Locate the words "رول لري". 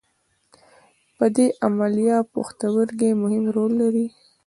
3.55-4.07